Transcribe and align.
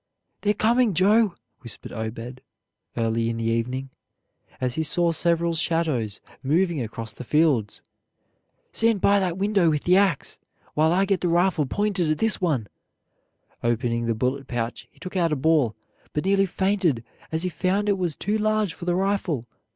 "They're 0.41 0.55
coming, 0.55 0.95
Joe!" 0.95 1.35
whispered 1.59 1.91
Obed 1.93 2.41
early 2.97 3.29
in 3.29 3.37
the 3.37 3.43
evening, 3.45 3.91
as 4.59 4.73
he 4.73 4.81
saw 4.81 5.11
several 5.11 5.53
shadows 5.53 6.21
moving 6.41 6.81
across 6.81 7.13
the 7.13 7.23
fields. 7.23 7.83
"Stand 8.71 8.99
by 8.99 9.19
that 9.19 9.37
window 9.37 9.69
with 9.69 9.83
the 9.83 9.97
axe, 9.97 10.39
while 10.73 10.91
I 10.91 11.05
get 11.05 11.21
the 11.21 11.27
rifle 11.27 11.67
pointed 11.67 12.09
at 12.09 12.17
this 12.17 12.41
one." 12.41 12.67
Opening 13.63 14.07
the 14.07 14.15
bullet 14.15 14.47
pouch, 14.47 14.87
he 14.91 14.97
took 14.97 15.15
out 15.15 15.31
a 15.31 15.35
ball, 15.35 15.75
but 16.13 16.25
nearly 16.25 16.47
fainted 16.47 17.03
as 17.31 17.43
he 17.43 17.49
found 17.49 17.87
it 17.87 17.93
was 17.99 18.15
too 18.15 18.39
large 18.39 18.73
for 18.73 18.85
the 18.85 18.95
rifle. 18.95 19.45